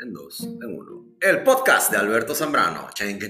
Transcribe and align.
en 0.00 0.12
dos, 0.12 0.40
en 0.40 0.78
uno. 0.78 1.16
El 1.20 1.42
podcast 1.42 1.90
de 1.90 1.98
Alberto 1.98 2.34
Zambrano. 2.34 2.88
Tengo 2.96 3.18
que 3.18 3.28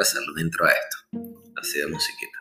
hacerle 0.00 0.32
un 0.34 0.40
intro 0.40 0.66
a 0.66 0.70
esto. 0.70 0.96
Así 1.60 1.78
de 1.78 1.86
musiquita. 1.86 2.38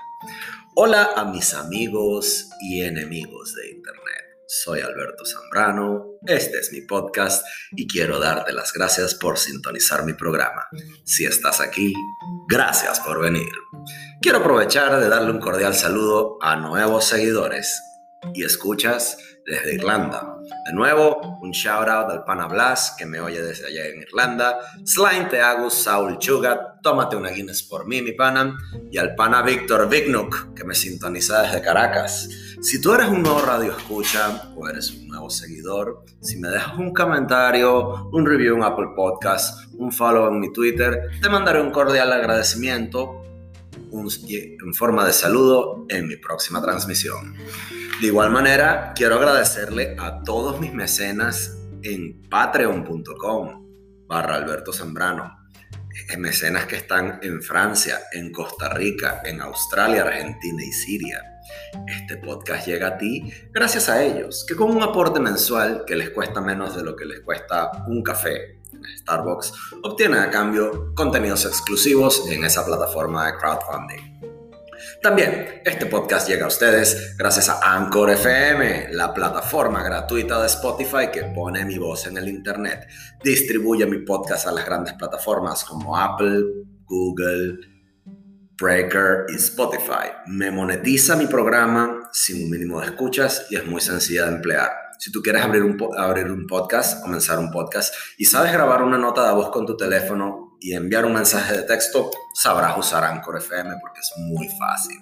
Hola 0.76 1.12
a 1.16 1.26
mis 1.26 1.54
amigos 1.54 2.50
y 2.62 2.82
enemigos 2.82 3.54
de 3.54 3.70
Internet. 3.70 4.24
Soy 4.48 4.82
Alberto 4.82 5.26
Zambrano, 5.26 6.18
este 6.28 6.60
es 6.60 6.72
mi 6.72 6.82
podcast 6.82 7.46
y 7.72 7.88
quiero 7.88 8.20
darte 8.20 8.52
las 8.52 8.72
gracias 8.72 9.16
por 9.16 9.40
sintonizar 9.40 10.06
mi 10.06 10.14
programa. 10.14 10.68
Si 11.06 11.26
estás 11.26 11.60
aquí, 11.60 11.94
gracias 12.48 13.00
por 13.00 13.20
venir. 13.20 13.52
Quiero 14.22 14.40
aprovechar 14.40 15.00
de 15.00 15.10
darle 15.10 15.32
un 15.32 15.40
cordial 15.40 15.74
saludo 15.74 16.38
a 16.42 16.56
nuevos 16.56 17.06
seguidores 17.06 17.82
y 18.34 18.44
escuchas 18.44 19.18
desde 19.46 19.76
Irlanda. 19.76 20.38
De 20.66 20.74
nuevo, 20.74 21.40
un 21.42 21.52
shout 21.52 21.88
out 21.88 22.10
al 22.10 22.24
pana 22.24 22.48
Blas 22.48 22.96
que 22.98 23.06
me 23.06 23.20
oye 23.20 23.42
desde 23.42 23.68
allá 23.68 23.88
en 23.88 24.02
Irlanda, 24.02 24.60
Slime 24.86 25.26
Teagus, 25.26 25.74
Saul 25.74 26.18
Chugat, 26.18 26.82
tómate 26.82 27.16
una 27.16 27.30
Guinness 27.30 27.64
por 27.64 27.86
mí, 27.86 28.02
mi 28.02 28.14
pana, 28.14 28.58
y 28.92 28.98
al 28.98 29.16
pana 29.16 29.42
Víctor 29.42 29.90
Vignuk 29.90 30.54
que 30.54 30.64
me 30.64 30.76
sintoniza 30.76 31.42
desde 31.42 31.62
Caracas. 31.62 32.30
Si 32.62 32.80
tú 32.80 32.94
eres 32.94 33.08
un 33.08 33.24
nuevo 33.24 33.42
radio 33.42 33.76
escucha 33.76 34.54
o 34.56 34.70
eres 34.70 34.92
un 34.92 35.08
nuevo 35.08 35.30
seguidor, 35.30 36.06
si 36.22 36.38
me 36.38 36.48
dejas 36.48 36.78
un 36.78 36.94
comentario, 36.94 38.10
un 38.12 38.26
review 38.26 38.56
en 38.56 38.64
Apple 38.64 38.88
Podcast, 38.96 39.74
un 39.74 39.92
follow 39.92 40.30
en 40.30 40.40
mi 40.40 40.54
Twitter, 40.54 41.10
te 41.22 41.30
mandaré 41.30 41.62
un 41.62 41.72
cordial 41.72 42.12
agradecimiento 42.14 43.22
en 43.94 44.74
forma 44.74 45.06
de 45.06 45.14
saludo 45.14 45.86
en 45.90 46.08
mi 46.08 46.18
próxima 46.18 46.62
transmisión. 46.62 47.36
De 48.02 48.08
igual 48.08 48.32
manera, 48.32 48.94
quiero 48.96 49.16
agradecerle 49.16 49.96
a 50.00 50.24
todos 50.24 50.60
mis 50.60 50.74
mecenas 50.74 51.58
en 51.84 52.22
patreon.com 52.30 53.68
barra 54.08 54.36
Alberto 54.36 54.74
Zambrano. 54.74 55.40
Eh, 56.10 56.18
mecenas 56.18 56.66
que 56.66 56.78
están 56.78 57.20
en 57.22 57.42
Francia, 57.44 58.00
en 58.12 58.32
Costa 58.32 58.70
Rica, 58.70 59.22
en 59.26 59.42
Australia, 59.42 60.02
Argentina 60.02 60.64
y 60.64 60.72
Siria. 60.72 61.22
Este 61.88 62.18
podcast 62.18 62.66
llega 62.66 62.88
a 62.88 62.98
ti 62.98 63.32
gracias 63.52 63.90
a 63.90 64.04
ellos, 64.04 64.44
que 64.48 64.56
con 64.56 64.76
un 64.76 64.82
aporte 64.82 65.20
mensual 65.20 65.84
que 65.86 65.96
les 65.96 66.10
cuesta 66.10 66.42
menos 66.42 66.76
de 66.76 66.84
lo 66.84 66.96
que 66.96 67.06
les 67.06 67.20
cuesta 67.22 67.70
un 67.88 68.02
café 68.02 68.63
Starbucks, 69.00 69.54
obtienen 69.84 70.20
a 70.20 70.30
cambio 70.30 70.94
contenidos 70.96 71.46
exclusivos 71.46 72.30
en 72.30 72.44
esa 72.44 72.66
plataforma 72.66 73.26
de 73.28 73.38
crowdfunding. 73.38 74.14
También 75.02 75.62
este 75.66 75.86
podcast 75.86 76.30
llega 76.30 76.46
a 76.46 76.48
ustedes 76.48 77.18
gracias 77.18 77.50
a 77.50 77.76
Anchor 77.76 78.10
FM, 78.12 78.94
la 78.94 79.14
plataforma 79.14 79.84
gratuita 79.84 80.40
de 80.40 80.48
Spotify 80.48 81.10
que 81.12 81.24
pone 81.26 81.66
mi 81.66 81.78
voz 81.78 82.08
en 82.08 82.18
el 82.18 82.30
Internet. 82.30 82.88
Distribuye 83.22 83.86
mi 83.86 84.00
podcast 84.00 84.48
a 84.48 84.52
las 84.52 84.66
grandes 84.66 84.94
plataformas 84.94 85.66
como 85.66 85.98
Apple, 85.98 86.44
Google, 86.86 87.58
Breaker 88.58 89.26
y 89.28 89.36
Spotify. 89.36 90.12
Me 90.28 90.52
monetiza 90.52 91.16
mi 91.16 91.26
programa 91.26 92.10
sin 92.14 92.46
un 92.46 92.52
mínimo 92.52 92.80
de 92.80 92.88
escuchas 92.88 93.48
y 93.50 93.58
es 93.58 93.66
muy 93.66 93.82
sencilla 93.82 94.26
de 94.26 94.36
emplear. 94.36 94.83
Si 95.04 95.12
tú 95.12 95.22
quieres 95.22 95.44
abrir 95.44 95.64
un, 95.64 95.78
abrir 95.98 96.32
un 96.32 96.48
podcast, 96.48 97.02
comenzar 97.02 97.38
un 97.38 97.52
podcast 97.52 97.94
y 98.18 98.24
sabes 98.24 98.54
grabar 98.54 98.82
una 98.82 98.98
nota 98.98 99.28
de 99.28 99.34
voz 99.34 99.50
con 99.50 99.66
tu 99.66 99.76
teléfono 99.76 100.56
y 100.62 100.72
enviar 100.76 101.04
un 101.04 101.12
mensaje 101.12 101.58
de 101.58 101.64
texto, 101.64 102.10
sabrás 102.34 102.78
usar 102.78 103.04
Anchor 103.04 103.36
FM 103.36 103.80
porque 103.82 104.00
es 104.00 104.14
muy 104.20 104.48
fácil. 104.58 104.96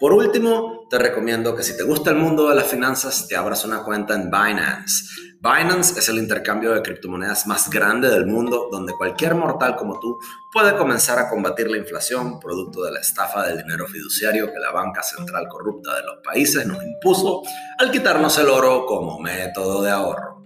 Por 0.00 0.14
último, 0.14 0.86
te 0.88 0.98
recomiendo 0.98 1.54
que 1.54 1.64
si 1.64 1.76
te 1.76 1.82
gusta 1.82 2.12
el 2.12 2.16
mundo 2.16 2.48
de 2.48 2.54
las 2.54 2.66
finanzas, 2.66 3.28
te 3.28 3.36
abras 3.36 3.62
una 3.66 3.82
cuenta 3.82 4.14
en 4.14 4.30
Binance. 4.30 5.04
Binance 5.46 5.96
es 6.00 6.08
el 6.08 6.18
intercambio 6.18 6.74
de 6.74 6.82
criptomonedas 6.82 7.46
más 7.46 7.70
grande 7.70 8.10
del 8.10 8.26
mundo, 8.26 8.68
donde 8.68 8.94
cualquier 8.94 9.36
mortal 9.36 9.76
como 9.76 10.00
tú 10.00 10.18
puede 10.52 10.76
comenzar 10.76 11.20
a 11.20 11.28
combatir 11.28 11.70
la 11.70 11.76
inflación, 11.76 12.40
producto 12.40 12.82
de 12.82 12.90
la 12.90 12.98
estafa 12.98 13.46
del 13.46 13.58
dinero 13.58 13.86
fiduciario 13.86 14.52
que 14.52 14.58
la 14.58 14.72
banca 14.72 15.04
central 15.04 15.46
corrupta 15.48 15.94
de 15.94 16.02
los 16.02 16.16
países 16.24 16.66
nos 16.66 16.82
impuso 16.82 17.42
al 17.78 17.92
quitarnos 17.92 18.36
el 18.38 18.48
oro 18.48 18.86
como 18.86 19.20
método 19.20 19.82
de 19.84 19.90
ahorro. 19.92 20.44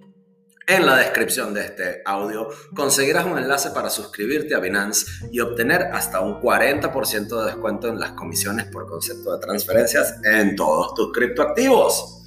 En 0.67 0.85
la 0.85 0.97
descripción 0.97 1.55
de 1.55 1.65
este 1.65 2.03
audio 2.05 2.49
conseguirás 2.75 3.25
un 3.25 3.39
enlace 3.39 3.71
para 3.71 3.89
suscribirte 3.89 4.55
a 4.55 4.61
Binance 4.61 5.07
y 5.33 5.41
obtener 5.41 5.85
hasta 5.95 6.21
un 6.21 6.43
40% 6.43 7.41
de 7.41 7.47
descuento 7.47 7.89
en 7.89 7.99
las 7.99 8.13
comisiones 8.13 8.67
por 8.67 8.87
concepto 8.87 9.33
de 9.33 9.41
transferencias 9.41 10.21
en 10.25 10.55
todos 10.57 10.93
tus 10.95 11.11
criptoactivos. 11.11 12.20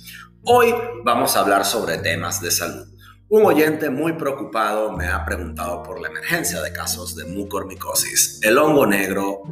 Hoy 0.46 0.76
vamos 1.06 1.38
a 1.38 1.40
hablar 1.40 1.64
sobre 1.64 2.00
temas 2.00 2.42
de 2.42 2.52
salud. 2.52 2.86
Un 3.30 3.46
oyente 3.46 3.90
muy 3.90 4.12
preocupado 4.12 4.92
me 4.92 5.08
ha 5.08 5.24
preguntado 5.24 5.82
por 5.84 6.02
la 6.02 6.10
emergencia 6.10 6.62
de 6.62 6.74
casos 6.74 7.16
de 7.16 7.24
mucormicosis, 7.24 8.42
el 8.44 8.58
hongo 8.58 8.86
negro 8.86 9.44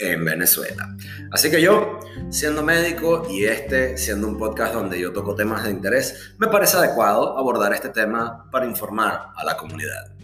en 0.00 0.24
Venezuela. 0.24 0.88
Así 1.30 1.52
que 1.52 1.62
yo, 1.62 2.00
siendo 2.30 2.64
médico 2.64 3.28
y 3.30 3.44
este 3.44 3.96
siendo 3.96 4.26
un 4.26 4.36
podcast 4.36 4.74
donde 4.74 4.98
yo 4.98 5.12
toco 5.12 5.36
temas 5.36 5.62
de 5.62 5.70
interés, 5.70 6.34
me 6.36 6.48
parece 6.48 6.78
adecuado 6.78 7.38
abordar 7.38 7.72
este 7.72 7.90
tema 7.90 8.50
para 8.50 8.66
informar 8.66 9.28
a 9.36 9.44
la 9.44 9.56
comunidad. 9.56 10.16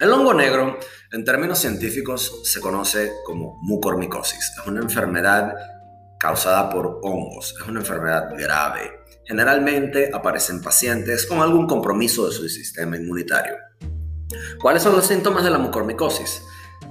El 0.00 0.12
hongo 0.12 0.34
negro, 0.34 0.76
en 1.12 1.24
términos 1.24 1.60
científicos, 1.60 2.40
se 2.42 2.60
conoce 2.60 3.12
como 3.24 3.60
mucormicosis. 3.62 4.54
Es 4.60 4.66
una 4.66 4.80
enfermedad 4.80 5.54
causada 6.18 6.68
por 6.68 6.98
hongos. 7.04 7.54
Es 7.60 7.68
una 7.68 7.78
enfermedad 7.78 8.28
grave. 8.36 8.99
Generalmente 9.30 10.10
aparece 10.12 10.50
en 10.50 10.60
pacientes 10.60 11.24
con 11.24 11.38
algún 11.38 11.68
compromiso 11.68 12.26
de 12.26 12.32
su 12.32 12.48
sistema 12.48 12.96
inmunitario. 12.96 13.54
¿Cuáles 14.60 14.82
son 14.82 14.96
los 14.96 15.06
síntomas 15.06 15.44
de 15.44 15.50
la 15.50 15.58
mucormicosis? 15.58 16.42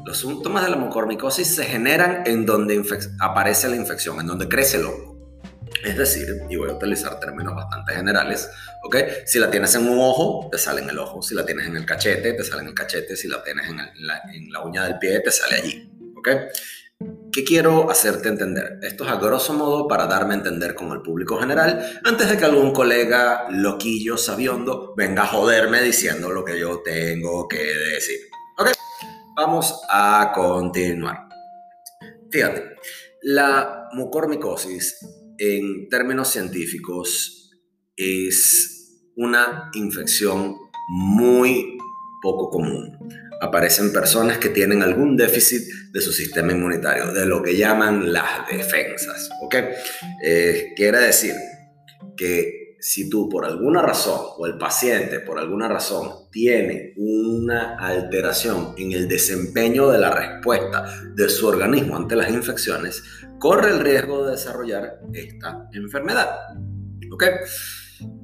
Los 0.05 0.19
síntomas 0.19 0.63
de 0.63 0.69
la 0.69 0.77
mucormicosis 0.77 1.53
se 1.53 1.65
generan 1.65 2.23
en 2.25 2.45
donde 2.45 2.81
aparece 3.19 3.67
la 3.67 3.75
infección, 3.75 4.21
en 4.21 4.27
donde 4.27 4.47
crece 4.47 4.77
el 4.77 4.85
hongo. 4.85 5.19
Es 5.83 5.97
decir, 5.97 6.27
y 6.49 6.55
voy 6.55 6.69
a 6.69 6.75
utilizar 6.75 7.19
términos 7.19 7.53
bastante 7.53 7.93
generales, 7.93 8.49
¿ok? 8.85 8.95
Si 9.25 9.37
la 9.37 9.51
tienes 9.51 9.75
en 9.75 9.89
un 9.89 9.99
ojo, 9.99 10.47
te 10.49 10.57
sale 10.57 10.79
en 10.79 10.89
el 10.91 10.97
ojo. 10.97 11.21
Si 11.21 11.35
la 11.35 11.45
tienes 11.45 11.67
en 11.67 11.75
el 11.75 11.85
cachete, 11.85 12.31
te 12.31 12.43
sale 12.45 12.61
en 12.61 12.69
el 12.69 12.73
cachete. 12.73 13.17
Si 13.17 13.27
la 13.27 13.43
tienes 13.43 13.67
en 13.67 13.77
la, 14.49 14.63
uña 14.63 14.85
del 14.85 14.97
pie, 14.97 15.19
te 15.19 15.31
sale 15.31 15.57
allí, 15.57 15.91
¿ok? 16.15 16.29
¿Qué 17.31 17.45
quiero 17.45 17.89
hacerte 17.89 18.27
entender? 18.27 18.79
Esto 18.81 19.05
es 19.05 19.09
a 19.11 19.15
grosso 19.15 19.53
modo 19.53 19.87
para 19.87 20.05
darme 20.05 20.33
a 20.33 20.37
entender 20.37 20.75
con 20.75 20.91
el 20.91 21.01
público 21.01 21.37
general 21.39 22.01
antes 22.03 22.29
de 22.29 22.37
que 22.37 22.43
algún 22.43 22.73
colega 22.73 23.47
loquillo 23.49 24.17
sabiondo 24.17 24.93
venga 24.97 25.23
a 25.23 25.27
joderme 25.27 25.81
diciendo 25.81 26.29
lo 26.29 26.43
que 26.43 26.59
yo 26.59 26.81
tengo 26.81 27.47
que 27.47 27.57
decir. 27.57 28.17
¿Ok? 28.57 28.71
Vamos 29.37 29.81
a 29.89 30.29
continuar. 30.35 31.29
Fíjate, 32.29 32.75
la 33.21 33.87
mucormicosis 33.93 34.99
en 35.37 35.87
términos 35.87 36.27
científicos 36.27 37.51
es 37.95 39.05
una 39.15 39.71
infección 39.73 40.57
muy 40.89 41.78
poco 42.21 42.49
común. 42.49 42.97
Aparecen 43.41 43.93
personas 43.93 44.37
que 44.37 44.49
tienen 44.49 44.81
algún 44.81 45.15
déficit 45.15 45.63
de 45.91 46.01
su 46.01 46.11
sistema 46.11 46.51
inmunitario, 46.51 47.13
de 47.13 47.25
lo 47.25 47.41
que 47.41 47.55
llaman 47.55 48.11
las 48.11 48.47
defensas. 48.49 49.29
¿Ok? 49.41 49.55
Eh, 50.23 50.73
quiere 50.75 50.99
decir 50.99 51.33
que 52.17 52.75
si 52.79 53.09
tú 53.09 53.27
por 53.27 53.45
alguna 53.45 53.81
razón 53.81 54.19
o 54.37 54.45
el 54.45 54.57
paciente 54.57 55.19
por 55.19 55.37
alguna 55.37 55.67
razón 55.67 56.29
tiene 56.31 56.93
una 56.95 57.77
alteración 57.77 58.73
en 58.77 58.93
el 58.93 59.07
desempeño 59.07 59.89
de 59.89 59.99
la 59.99 60.11
respuesta 60.11 60.85
de 61.13 61.29
su 61.29 61.47
organismo 61.47 61.97
ante 61.97 62.15
las 62.15 62.29
infecciones, 62.29 63.03
corre 63.37 63.71
el 63.71 63.79
riesgo 63.79 64.25
de 64.25 64.31
desarrollar 64.31 64.99
esta 65.13 65.67
enfermedad. 65.73 66.29
¿Ok? 67.11 67.23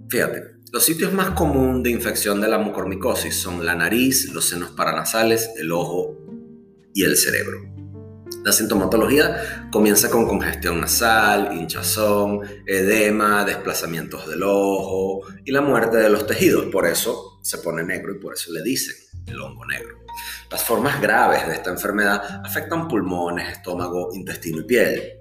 Fíjate, 0.10 0.55
los 0.76 0.84
sitios 0.84 1.14
más 1.14 1.30
comunes 1.30 1.84
de 1.84 1.90
infección 1.90 2.42
de 2.42 2.50
la 2.50 2.58
mucormicosis 2.58 3.34
son 3.34 3.66
la 3.66 3.76
nariz, 3.76 4.34
los 4.34 4.44
senos 4.44 4.72
paranasales, 4.72 5.52
el 5.56 5.72
ojo 5.72 6.18
y 6.94 7.06
el 7.06 7.16
cerebro. 7.16 7.62
La 8.44 8.52
sintomatología 8.52 9.70
comienza 9.72 10.10
con 10.10 10.28
congestión 10.28 10.82
nasal, 10.82 11.56
hinchazón, 11.58 12.42
edema, 12.66 13.46
desplazamientos 13.46 14.28
del 14.28 14.44
ojo 14.44 15.22
y 15.46 15.52
la 15.54 15.62
muerte 15.62 15.96
de 15.96 16.10
los 16.10 16.28
tejidos. 16.28 16.66
Por 16.66 16.86
eso 16.86 17.40
se 17.42 17.60
pone 17.60 17.82
negro 17.82 18.14
y 18.14 18.20
por 18.20 18.34
eso 18.34 18.52
le 18.52 18.62
dicen 18.62 18.98
el 19.28 19.40
hongo 19.40 19.66
negro. 19.66 20.00
Las 20.52 20.62
formas 20.62 21.02
graves 21.02 21.48
de 21.48 21.54
esta 21.54 21.70
enfermedad 21.70 22.42
afectan 22.44 22.90
pulmones, 22.90 23.48
estómago, 23.48 24.10
intestino 24.14 24.60
y 24.60 24.66
piel. 24.66 25.14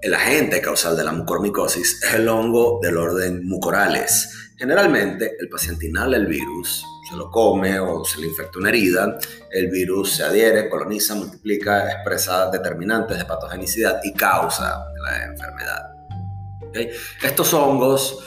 El 0.00 0.14
agente 0.14 0.60
causal 0.60 0.96
de 0.96 1.02
la 1.02 1.10
mucormicosis 1.10 2.00
es 2.04 2.14
el 2.14 2.28
hongo 2.28 2.78
del 2.80 2.96
orden 2.96 3.44
mucorales. 3.44 4.52
Generalmente 4.56 5.36
el 5.40 5.48
paciente 5.48 5.86
inhala 5.86 6.16
el 6.16 6.26
virus 6.26 6.84
se 7.08 7.16
lo 7.16 7.30
come 7.30 7.80
o 7.80 8.04
se 8.04 8.20
le 8.20 8.26
infecta 8.26 8.58
una 8.58 8.68
herida, 8.68 9.18
el 9.50 9.68
virus 9.68 10.16
se 10.16 10.24
adhiere, 10.24 10.68
coloniza, 10.68 11.16
multiplica, 11.16 11.90
expresa 11.90 12.48
determinantes 12.50 13.18
de 13.18 13.24
patogenicidad 13.24 14.00
y 14.04 14.12
causa 14.12 14.84
la 15.02 15.24
enfermedad. 15.24 15.94
Estos 17.22 17.52
hongos 17.54 18.18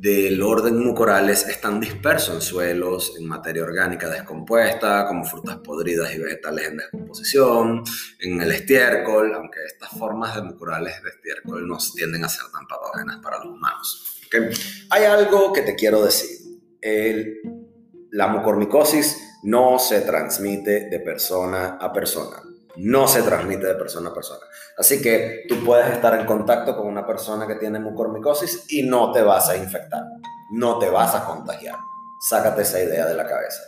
del 0.00 0.42
orden 0.42 0.82
mucorales 0.82 1.46
están 1.46 1.78
dispersos 1.78 2.34
en 2.34 2.40
suelos, 2.40 3.16
en 3.18 3.26
materia 3.26 3.62
orgánica 3.62 4.08
descompuesta, 4.08 5.06
como 5.06 5.26
frutas 5.26 5.58
podridas 5.58 6.14
y 6.14 6.18
vegetales 6.18 6.68
en 6.68 6.78
descomposición, 6.78 7.84
en 8.18 8.40
el 8.40 8.50
estiércol, 8.50 9.34
aunque 9.34 9.58
estas 9.66 9.90
formas 9.90 10.34
de 10.34 10.42
mucorales 10.42 11.02
de 11.02 11.10
estiércol 11.10 11.68
no 11.68 11.76
tienden 11.94 12.24
a 12.24 12.30
ser 12.30 12.50
tan 12.50 12.66
patógenas 12.66 13.18
para 13.22 13.44
los 13.44 13.48
humanos. 13.48 14.20
Hay 14.88 15.04
algo 15.04 15.52
que 15.52 15.62
te 15.62 15.74
quiero 15.74 16.02
decir. 16.02 16.30
la 18.12 18.26
mucormicosis 18.28 19.18
no 19.42 19.78
se 19.78 20.00
transmite 20.00 20.88
de 20.88 21.00
persona 21.00 21.76
a 21.78 21.92
persona 21.92 22.49
no 22.76 23.08
se 23.08 23.22
transmite 23.22 23.66
de 23.66 23.74
persona 23.74 24.10
a 24.10 24.14
persona. 24.14 24.40
Así 24.76 25.00
que 25.02 25.44
tú 25.48 25.64
puedes 25.64 25.90
estar 25.90 26.18
en 26.18 26.26
contacto 26.26 26.76
con 26.76 26.86
una 26.86 27.06
persona 27.06 27.46
que 27.46 27.56
tiene 27.56 27.78
mucormicosis 27.78 28.66
y 28.68 28.82
no 28.82 29.12
te 29.12 29.22
vas 29.22 29.48
a 29.48 29.56
infectar, 29.56 30.04
no 30.52 30.78
te 30.78 30.88
vas 30.88 31.14
a 31.14 31.24
contagiar. 31.24 31.76
Sácate 32.20 32.62
esa 32.62 32.80
idea 32.80 33.06
de 33.06 33.14
la 33.14 33.26
cabeza. 33.26 33.62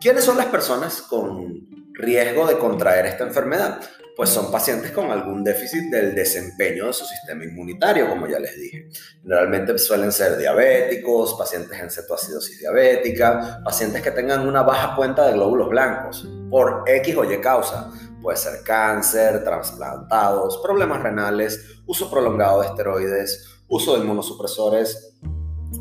¿Quiénes 0.00 0.24
son 0.24 0.36
las 0.36 0.46
personas 0.46 1.02
con 1.02 1.66
riesgo 1.92 2.46
de 2.46 2.58
contraer 2.58 3.06
esta 3.06 3.24
enfermedad? 3.24 3.80
Pues 4.16 4.30
son 4.30 4.50
pacientes 4.50 4.90
con 4.90 5.12
algún 5.12 5.44
déficit 5.44 5.90
del 5.92 6.12
desempeño 6.14 6.86
de 6.88 6.92
su 6.92 7.04
sistema 7.04 7.44
inmunitario, 7.44 8.08
como 8.08 8.26
ya 8.26 8.40
les 8.40 8.56
dije. 8.56 8.88
Generalmente 9.22 9.78
suelen 9.78 10.10
ser 10.10 10.36
diabéticos, 10.36 11.36
pacientes 11.38 11.78
en 11.78 11.88
cetoacidosis 11.88 12.58
diabética, 12.58 13.60
pacientes 13.64 14.02
que 14.02 14.10
tengan 14.10 14.48
una 14.48 14.62
baja 14.62 14.96
cuenta 14.96 15.24
de 15.26 15.34
glóbulos 15.34 15.68
blancos 15.68 16.28
por 16.50 16.82
X 16.86 17.16
o 17.16 17.30
Y 17.30 17.40
causa 17.40 17.92
Puede 18.22 18.36
ser 18.36 18.62
cáncer, 18.64 19.44
trasplantados, 19.44 20.58
problemas 20.58 21.02
renales, 21.02 21.80
uso 21.86 22.10
prolongado 22.10 22.60
de 22.60 22.68
esteroides, 22.68 23.60
uso 23.68 23.94
de 23.94 24.00
inmunosupresores 24.00 25.14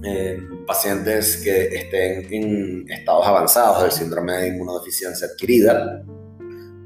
en 0.04 0.66
pacientes 0.66 1.38
que 1.44 1.76
estén 1.76 2.34
en 2.34 2.92
estados 2.92 3.26
avanzados 3.26 3.84
del 3.84 3.92
síndrome 3.92 4.34
de 4.34 4.48
inmunodeficiencia 4.50 5.28
adquirida 5.28 6.04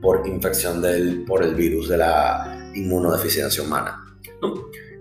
por 0.01 0.25
infección 0.27 0.81
del, 0.81 1.25
por 1.25 1.43
el 1.43 1.55
virus 1.55 1.89
de 1.89 1.97
la 1.97 2.71
inmunodeficiencia 2.73 3.63
humana. 3.63 4.03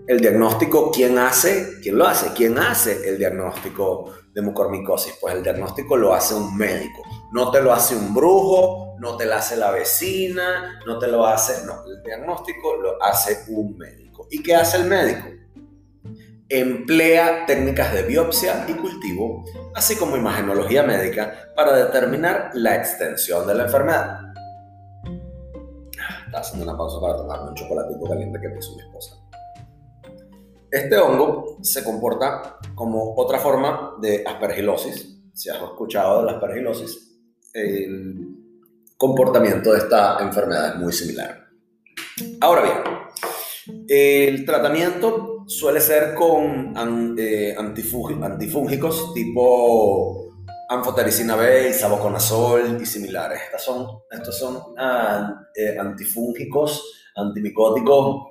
El 0.07 0.19
diagnóstico, 0.19 0.91
¿quién 0.91 1.17
hace? 1.17 1.79
¿Quién 1.81 1.97
lo 1.97 2.05
hace? 2.05 2.31
¿Quién 2.35 2.57
hace 2.57 3.07
el 3.07 3.17
diagnóstico 3.17 4.11
de 4.33 4.41
mucormicosis? 4.41 5.13
Pues 5.21 5.35
el 5.35 5.43
diagnóstico 5.43 5.95
lo 5.95 6.13
hace 6.13 6.33
un 6.33 6.55
médico. 6.57 7.01
No 7.31 7.49
te 7.49 7.61
lo 7.61 7.73
hace 7.73 7.95
un 7.95 8.13
brujo, 8.13 8.97
no 8.99 9.15
te 9.15 9.25
lo 9.25 9.35
hace 9.35 9.55
la 9.55 9.71
vecina, 9.71 10.79
no 10.85 10.99
te 10.99 11.07
lo 11.07 11.25
hace, 11.25 11.65
no, 11.65 11.85
el 11.85 12.03
diagnóstico 12.03 12.75
lo 12.75 13.01
hace 13.01 13.45
un 13.47 13.77
médico. 13.77 14.27
¿Y 14.29 14.43
qué 14.43 14.53
hace 14.53 14.77
el 14.77 14.83
médico? 14.85 15.27
Emplea 16.49 17.45
técnicas 17.45 17.93
de 17.93 18.03
biopsia 18.03 18.65
y 18.67 18.73
cultivo, 18.73 19.45
así 19.73 19.95
como 19.95 20.17
imagenología 20.17 20.83
médica, 20.83 21.53
para 21.55 21.73
determinar 21.73 22.51
la 22.53 22.75
extensión 22.75 23.47
de 23.47 23.55
la 23.55 23.63
enfermedad. 23.63 24.19
Está 26.25 26.39
haciendo 26.39 26.65
una 26.65 26.77
pausa 26.77 26.99
para 26.99 27.15
tomarme 27.15 27.49
un 27.49 27.55
chocolatito 27.55 28.05
caliente 28.07 28.39
que 28.41 28.49
me 28.49 28.59
hizo 28.59 28.75
mi 28.75 28.81
esposa. 28.81 29.15
Este 30.69 30.97
hongo 30.97 31.57
se 31.61 31.83
comporta 31.83 32.57
como 32.75 33.15
otra 33.15 33.39
forma 33.39 33.95
de 34.01 34.23
aspergilosis. 34.27 35.17
Si 35.33 35.49
has 35.49 35.61
escuchado 35.61 36.19
de 36.19 36.25
la 36.25 36.31
aspergilosis, 36.33 37.10
el 37.53 38.41
comportamiento 38.97 39.73
de 39.73 39.79
esta 39.79 40.19
enfermedad 40.19 40.69
es 40.69 40.75
muy 40.75 40.93
similar. 40.93 41.47
Ahora 42.39 42.61
bien, 42.63 43.85
el 43.87 44.45
tratamiento 44.45 45.43
suele 45.47 45.81
ser 45.81 46.13
con 46.13 46.73
eh, 47.17 47.55
antifúngicos 47.57 49.13
tipo 49.13 50.35
anfotericina 50.69 51.35
B, 51.35 51.69
isaboconazol 51.69 52.79
y 52.81 52.85
similares. 52.85 53.41
Estos 53.45 53.63
son, 53.63 53.87
estos 54.09 54.37
son 54.37 54.57
ah, 54.77 55.47
eh, 55.55 55.77
antifúngicos, 55.77 57.09
antimicóticos 57.15 58.27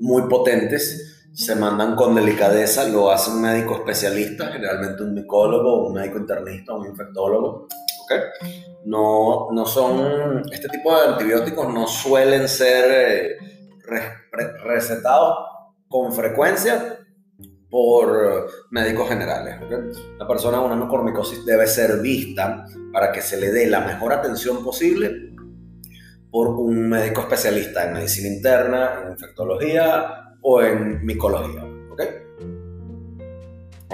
muy 0.00 0.22
potentes. 0.28 1.28
Se 1.34 1.56
mandan 1.56 1.96
con 1.96 2.14
delicadeza, 2.14 2.88
lo 2.88 3.10
hace 3.10 3.32
un 3.32 3.42
médico 3.42 3.74
especialista, 3.74 4.52
generalmente 4.52 5.02
un 5.02 5.14
micólogo, 5.14 5.88
un 5.88 5.94
médico 5.94 6.18
internista, 6.18 6.74
un 6.74 6.86
infectólogo 6.86 7.66
no, 8.84 9.48
no 9.52 9.66
son, 9.66 10.42
este 10.52 10.68
tipo 10.68 10.94
de 10.94 11.08
antibióticos 11.08 11.72
no 11.72 11.86
suelen 11.86 12.48
ser 12.48 13.38
eh, 13.38 13.38
recetados 14.64 15.38
con 15.88 16.12
frecuencia 16.12 16.98
por 17.70 18.48
médicos 18.70 19.08
generales. 19.08 19.56
La 20.18 20.28
persona 20.28 20.58
con 20.58 20.66
una 20.66 20.76
mucormicosis 20.76 21.44
debe 21.44 21.66
ser 21.66 22.00
vista 22.00 22.66
para 22.92 23.10
que 23.10 23.20
se 23.20 23.40
le 23.40 23.50
dé 23.50 23.66
la 23.66 23.80
mejor 23.80 24.12
atención 24.12 24.62
posible 24.62 25.34
por 26.30 26.48
un 26.48 26.88
médico 26.88 27.22
especialista 27.22 27.84
en 27.84 27.94
medicina 27.94 28.28
interna, 28.28 29.02
en 29.04 29.12
infectología 29.12 30.36
o 30.40 30.62
en 30.62 31.04
micología. 31.04 31.64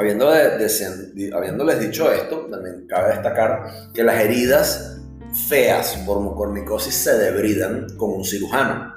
Habiendo 0.00 0.30
habiéndoles 0.30 1.78
dicho 1.78 2.10
esto, 2.10 2.46
también 2.50 2.86
cabe 2.88 3.10
destacar 3.10 3.90
que 3.92 4.02
las 4.02 4.18
heridas 4.18 4.98
feas 5.46 5.94
por 6.06 6.20
mucormicosis 6.20 6.94
se 6.94 7.18
debridan 7.18 7.86
con 7.98 8.10
un 8.14 8.24
cirujano. 8.24 8.94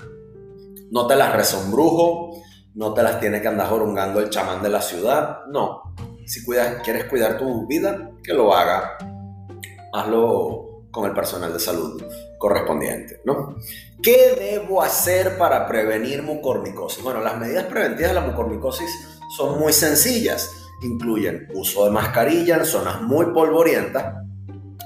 No 0.92 1.06
te 1.06 1.18
las 1.18 1.36
reza 1.36 1.58
un 1.58 1.74
brujo, 1.74 2.42
no 2.76 2.94
te 2.94 3.04
las 3.04 3.20
tiene 3.20 3.42
que 3.42 3.50
andar 3.50 3.68
jorungando 3.68 4.22
el 4.22 4.30
chamán 4.30 4.64
de 4.64 4.70
la 4.70 4.82
ciudad, 4.82 5.40
no. 5.50 5.94
Si 6.26 6.46
cuidas, 6.46 6.82
quieres 6.86 7.04
cuidar 7.04 7.38
tu 7.38 7.68
vida, 7.68 8.12
que 8.24 8.34
lo 8.34 8.56
haga. 8.56 8.98
Hazlo 9.92 10.86
con 10.90 11.04
el 11.04 11.14
personal 11.14 11.52
de 11.52 11.60
salud 11.60 12.02
correspondiente, 12.40 13.20
¿no? 13.26 13.58
¿Qué 14.02 14.38
debo 14.40 14.82
hacer 14.82 15.38
para 15.38 15.68
prevenir 15.68 16.24
mucormicosis? 16.24 17.04
Bueno, 17.04 17.20
las 17.20 17.38
medidas 17.38 17.66
preventivas 17.66 18.12
de 18.12 18.22
la 18.22 18.26
mucormicosis 18.26 18.90
son 19.36 19.60
muy 19.60 19.74
sencillas 19.74 20.50
incluyen 20.81 21.48
uso 21.54 21.86
de 21.86 21.92
mascarilla 21.92 22.58
en 22.58 22.66
zonas 22.66 23.02
muy 23.02 23.28
polvorientas, 23.28 24.16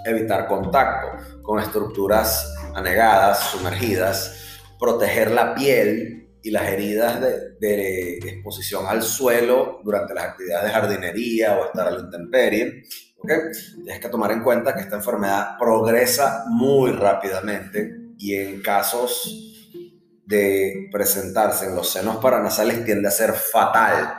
evitar 0.06 0.48
contacto 0.48 1.42
con 1.42 1.60
estructuras 1.60 2.54
anegadas, 2.76 3.40
sumergidas, 3.52 4.62
proteger 4.80 5.32
la 5.32 5.56
piel 5.56 6.30
y 6.44 6.52
las 6.52 6.68
heridas 6.70 7.20
de, 7.60 8.18
exposición 8.18 8.86
al 8.88 9.04
suelo 9.04 9.82
durante 9.84 10.14
las 10.14 10.26
actividades 10.26 10.66
de 10.66 10.72
jardinería 10.72 11.58
o 11.58 11.66
estar 11.66 11.88
a 11.88 11.92
la 11.92 12.00
intemperie. 12.00 12.84
¿okay? 13.18 13.38
Tienes 13.76 14.00
que 14.00 14.10
tomar 14.10 14.32
en 14.32 14.44
cuenta 14.44 14.74
que 14.74 14.82
esta 14.82 14.96
enfermedad 14.96 15.58
progresa 15.58 16.46
muy 16.48 16.92
rápidamente 16.92 18.14
y 18.18 18.36
en 18.36 18.62
casos 18.62 19.44
de 20.26 20.90
presentarse 20.92 21.68
en 21.68 21.76
los 21.76 21.90
senos 21.90 22.18
paranasales 22.18 22.84
tiende 22.86 23.08
a 23.08 23.12
ser 23.12 23.34
fatal, 23.34 24.14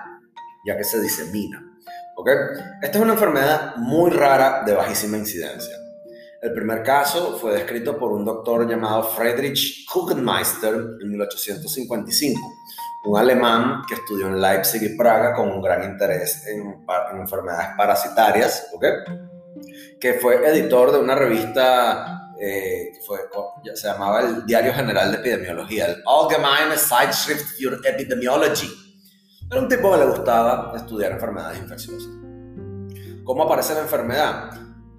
ya 0.66 0.76
que 0.76 0.84
se 0.84 1.00
disemina. 1.00 1.67
Esta 2.82 2.98
es 2.98 3.04
una 3.04 3.12
enfermedad 3.12 3.76
muy 3.76 4.10
rara 4.10 4.62
de 4.64 4.74
bajísima 4.74 5.16
incidencia. 5.16 5.76
El 6.42 6.52
primer 6.52 6.82
caso 6.82 7.38
fue 7.38 7.52
descrito 7.52 7.96
por 7.96 8.12
un 8.12 8.24
doctor 8.24 8.68
llamado 8.68 9.04
Friedrich 9.04 9.86
Kuchenmeister 9.86 10.74
en 11.00 11.10
1855, 11.10 12.40
un 13.04 13.18
alemán 13.18 13.82
que 13.88 13.94
estudió 13.94 14.26
en 14.26 14.40
Leipzig 14.40 14.82
y 14.82 14.96
Praga 14.96 15.32
con 15.34 15.48
un 15.48 15.62
gran 15.62 15.84
interés 15.84 16.44
en, 16.46 16.84
enfermedades 17.20 17.68
parasitarias, 17.76 18.68
que 20.00 20.14
fue 20.14 20.46
editor 20.48 20.92
de 20.92 20.98
una 20.98 21.14
revista 21.14 22.32
eh, 22.40 22.92
que 23.64 23.76
se 23.76 23.88
llamaba 23.88 24.22
el 24.22 24.44
Diario 24.44 24.72
General 24.74 25.10
de 25.12 25.18
Epidemiología, 25.18 25.86
el 25.86 26.02
Allgemeine 26.04 26.76
Zeitschrift 26.76 27.56
für 27.56 27.80
Epidemiology 27.84 28.87
era 29.50 29.60
un 29.60 29.68
tipo 29.68 29.90
que 29.92 29.98
le 29.98 30.06
gustaba 30.06 30.72
estudiar 30.76 31.12
enfermedades 31.12 31.58
infecciosas. 31.58 32.10
¿Cómo 33.24 33.44
aparece 33.44 33.74
la 33.74 33.80
enfermedad? 33.80 34.50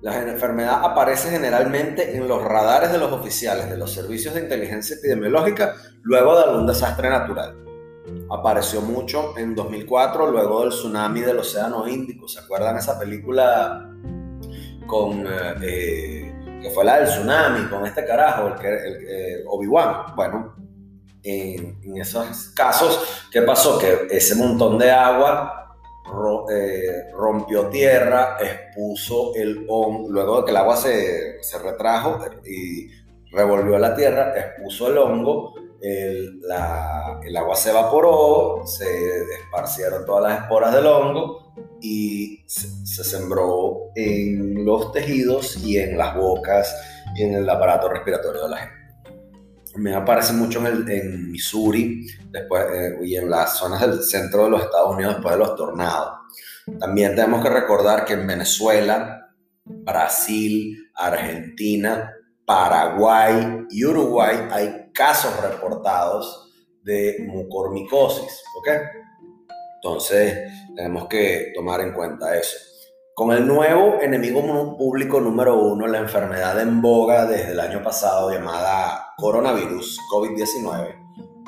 La 0.02 0.18
enfermedad 0.18 0.82
aparece 0.84 1.30
generalmente 1.30 2.16
en 2.16 2.28
los 2.28 2.44
radares 2.44 2.92
de 2.92 2.98
los 2.98 3.12
oficiales 3.12 3.70
de 3.70 3.78
los 3.78 3.92
servicios 3.92 4.34
de 4.34 4.42
inteligencia 4.42 4.96
epidemiológica 4.96 5.76
luego 6.04 6.38
de 6.38 6.44
algún 6.46 6.66
desastre 6.66 7.10
natural. 7.10 7.56
Apareció 8.32 8.82
mucho 8.82 9.38
en 9.38 9.56
2004 9.56 10.32
luego 10.32 10.62
del 10.62 10.70
tsunami 10.70 11.22
del 11.22 11.40
Océano 11.40 11.88
Índico. 11.88 12.28
¿Se 12.28 12.40
acuerdan 12.40 12.78
esa 12.78 12.98
película 12.98 13.92
con 14.88 15.28
eh, 15.28 15.56
eh, 15.62 16.60
que 16.62 16.70
fue 16.72 16.86
la 16.86 17.00
del 17.00 17.08
tsunami 17.08 17.68
con 17.68 17.86
este 17.86 18.06
carajo, 18.06 18.48
el, 18.48 18.66
el 18.66 19.44
Obi-Wan? 19.48 20.16
Bueno, 20.16 20.56
en, 21.24 21.98
esos 21.98 22.50
casos, 22.56 23.28
¿qué 23.32 23.42
pasó? 23.42 23.78
Que 23.78 24.08
ese 24.10 24.36
montón 24.36 24.78
de 24.78 24.92
agua 24.92 25.76
eh, 26.52 27.12
rompió 27.14 27.68
tierra, 27.68 28.38
expuso 28.40 29.34
el 29.36 29.66
hongo, 29.68 30.10
luego 30.10 30.40
de 30.40 30.46
que 30.46 30.52
el 30.52 30.58
agua 30.58 30.76
se, 30.76 31.44
se 31.44 31.60
retrajo 31.60 32.20
y 32.46 32.90
revolvió 33.32 33.78
la 33.78 33.96
tierra, 33.96 34.34
expuso 34.36 34.88
el 34.88 34.98
hongo 34.98 35.54
el, 35.82 37.38
agua 37.38 37.56
se 37.56 37.70
evaporó, 37.70 38.64
se 38.66 39.22
esparcieron 39.42 40.06
todas 40.06 40.24
las 40.24 40.42
esporas 40.42 40.74
del 40.74 40.86
hongo 40.86 41.54
y 41.82 42.44
se, 42.48 43.04
sembró 43.04 43.92
en 43.96 44.66
los 44.66 44.92
tejidos 44.92 45.58
y 45.58 45.78
en 45.78 45.98
las 45.98 46.16
bocas 46.16 46.76
y 47.16 47.24
en 47.24 47.36
el 47.36 47.50
aparato 47.50 47.90
respiratorio 47.90 48.44
de 48.44 48.50
la 48.50 48.58
gente. 48.58 48.79
Me 49.76 49.94
aparece 49.94 50.34
mucho 50.34 50.66
en, 50.66 50.90
en 50.90 51.32
Missouri 51.32 52.08
después, 52.32 52.66
eh, 52.74 52.98
y 53.04 53.16
en 53.16 53.30
las 53.30 53.58
zonas 53.58 53.82
del 53.82 54.04
centro 54.04 54.46
de 54.46 54.50
los 54.50 54.64
Estados 54.64 54.96
Unidos 54.96 55.16
después 55.16 55.36
de 55.36 55.40
los 55.40 55.56
tornados. 55.56 56.20
También 56.80 57.16
tenemos 57.16 57.44
que 57.44 57.50
recordar 57.50 58.06
que 58.06 58.14
en 58.14 58.28
Venezuela, 58.28 59.32
Brasil, 59.64 60.90
Argentina, 60.96 62.14
Paraguay 62.46 63.66
y 63.70 63.86
Uruguay 63.86 64.48
hay 64.52 64.92
casos 64.94 65.40
reportados 65.42 66.52
de 66.84 67.18
mucormicosis. 67.28 68.44
Entonces 69.76 70.52
tenemos 70.76 71.08
que 71.08 71.52
tomar 71.56 71.82
en 71.82 71.94
cuenta 71.94 72.36
eso. 72.36 72.58
Con 73.20 73.34
el 73.34 73.46
nuevo 73.46 74.00
enemigo 74.02 74.78
público 74.78 75.20
número 75.20 75.62
uno, 75.62 75.86
la 75.88 76.00
enfermedad 76.00 76.58
en 76.62 76.82
boga 76.82 77.26
desde 77.26 77.52
el 77.52 77.60
año 77.60 77.84
pasado 77.84 78.32
llamada 78.32 79.14
coronavirus, 79.18 80.00
COVID-19, 80.10 80.96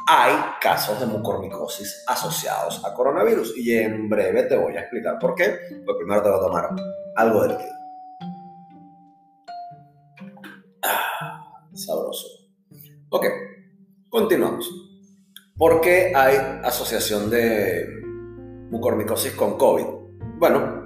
hay 0.06 0.34
casos 0.60 1.00
de 1.00 1.06
mucormicosis 1.06 2.04
asociados 2.10 2.84
a 2.84 2.94
coronavirus 2.94 3.58
y 3.58 3.72
en 3.72 4.10
breve 4.10 4.44
te 4.44 4.58
voy 4.58 4.76
a 4.76 4.82
explicar 4.82 5.18
por 5.18 5.34
qué. 5.34 5.60
Pero 5.70 5.98
primero 5.98 6.22
te 6.22 6.30
voy 6.30 6.40
a 6.40 6.42
tomar 6.42 6.70
algo 7.16 7.44
de 7.44 7.48
líquido. 7.48 7.72
sabroso. 11.74 12.28
Ok, 13.12 13.26
continuamos. 14.10 14.70
¿Por 15.58 15.80
qué 15.80 16.12
hay 16.14 16.36
asociación 16.66 17.30
de 17.30 17.88
mucormicosis 18.70 19.32
con 19.32 19.58
COVID? 19.58 19.86
Bueno, 20.38 20.81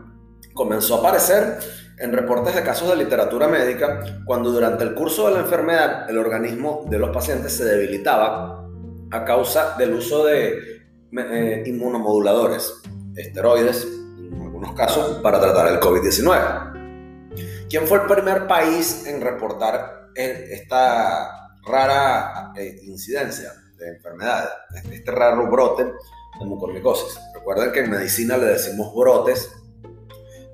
comenzó 0.53 0.95
a 0.95 0.99
aparecer 0.99 1.59
en 1.97 2.11
reportes 2.11 2.55
de 2.55 2.63
casos 2.63 2.89
de 2.89 2.97
literatura 2.97 3.47
médica 3.47 4.21
cuando 4.25 4.51
durante 4.51 4.83
el 4.83 4.93
curso 4.93 5.27
de 5.27 5.35
la 5.35 5.39
enfermedad 5.41 6.09
el 6.09 6.17
organismo 6.17 6.85
de 6.89 6.99
los 6.99 7.11
pacientes 7.11 7.53
se 7.53 7.65
debilitaba 7.65 8.67
a 9.11 9.25
causa 9.25 9.75
del 9.77 9.93
uso 9.93 10.25
de 10.25 10.83
eh, 11.17 11.63
inmunomoduladores, 11.65 12.81
esteroides, 13.15 13.85
en 13.85 14.41
algunos 14.41 14.73
casos, 14.73 15.19
para 15.21 15.39
tratar 15.39 15.67
el 15.67 15.79
COVID-19. 15.79 17.67
¿Quién 17.69 17.87
fue 17.87 17.99
el 17.99 18.05
primer 18.07 18.47
país 18.47 19.05
en 19.07 19.21
reportar 19.21 20.09
esta 20.15 21.45
rara 21.65 22.53
eh, 22.55 22.79
incidencia 22.83 23.51
de 23.77 23.89
enfermedades, 23.89 24.49
este 24.91 25.11
raro 25.11 25.49
brote 25.49 25.83
de 25.83 26.45
mucormicosis. 26.45 27.19
Recuerden 27.33 27.71
que 27.71 27.79
en 27.81 27.89
medicina 27.89 28.37
le 28.37 28.47
decimos 28.47 28.93
brotes 28.95 29.51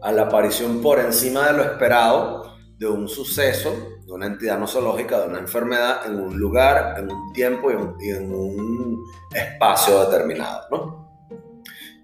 a 0.02 0.12
la 0.12 0.24
aparición 0.24 0.82
por 0.82 1.00
encima 1.00 1.48
de 1.48 1.54
lo 1.58 1.64
esperado 1.64 2.52
de 2.78 2.88
un 2.88 3.08
suceso, 3.08 4.00
de 4.06 4.12
una 4.12 4.26
entidad 4.26 4.58
nosológica, 4.58 5.20
de 5.20 5.28
una 5.28 5.40
enfermedad 5.40 6.08
en 6.08 6.20
un 6.20 6.40
lugar, 6.40 6.96
en 6.98 7.12
un 7.12 7.32
tiempo 7.32 7.70
y 8.00 8.10
en, 8.10 8.34
un 8.34 9.04
espacio 9.32 10.04
determinado. 10.06 10.64
¿no? 10.72 11.28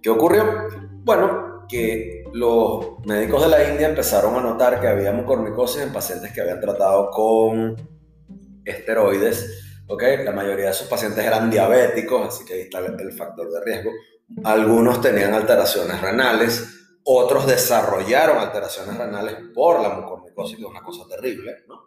¿Qué 0.01 0.09
ocurrió? 0.11 0.45
Bueno, 1.03 1.65
que 1.67 2.23
los 2.31 2.99
médicos 3.05 3.41
de 3.41 3.49
la 3.49 3.69
India 3.69 3.89
empezaron 3.89 4.35
a 4.35 4.41
notar 4.41 4.79
que 4.79 4.87
había 4.87 5.11
mucormicosis 5.11 5.81
en 5.81 5.91
pacientes 5.91 6.31
que 6.31 6.41
habían 6.41 6.61
tratado 6.61 7.09
con 7.09 7.75
esteroides. 8.63 9.81
¿okay? 9.87 10.23
La 10.23 10.31
mayoría 10.31 10.65
de 10.65 10.71
esos 10.71 10.87
pacientes 10.87 11.25
eran 11.25 11.49
diabéticos, 11.49 12.27
así 12.27 12.45
que 12.45 12.53
ahí 12.53 12.61
está 12.61 12.79
el, 12.79 13.11
factor 13.13 13.51
de 13.51 13.61
riesgo. 13.65 13.91
Algunos 14.43 15.01
tenían 15.01 15.33
alteraciones 15.33 15.99
renales, 16.01 16.76
otros 17.09 17.47
desarrollaron 17.47 18.37
alteraciones 18.37 18.97
renales 18.97 19.35
por 19.53 19.81
la 19.81 19.89
mucormicosis, 19.89 20.57
que 20.57 20.63
es 20.63 20.69
una 20.69 20.81
cosa 20.81 21.07
terrible. 21.07 21.63
¿no? 21.65 21.83